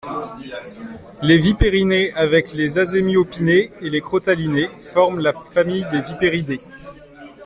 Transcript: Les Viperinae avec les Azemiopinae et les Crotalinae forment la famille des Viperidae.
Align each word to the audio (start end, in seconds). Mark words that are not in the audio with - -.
Les 1.21 1.37
Viperinae 1.37 2.11
avec 2.15 2.53
les 2.53 2.79
Azemiopinae 2.79 3.69
et 3.81 3.89
les 3.91 4.01
Crotalinae 4.01 4.71
forment 4.81 5.19
la 5.19 5.31
famille 5.31 5.85
des 5.91 5.99
Viperidae. 6.01 6.59